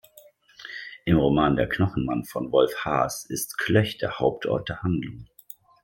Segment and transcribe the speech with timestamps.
[1.05, 5.27] Im Roman "Der Knochenmann" von Wolf Haas ist Klöch der Hauptort der Handlung.